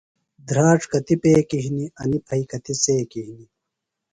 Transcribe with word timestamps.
دھراڇ 0.47 0.81
انیۡ 0.93 1.19
پیکیۡ 1.21 1.63
ہِنیۡ، 1.63 1.93
انیۡ 2.01 2.23
پھئیۡ 2.27 2.45
څیکیۡ 2.83 3.25
ہِنیۡ 3.27 3.51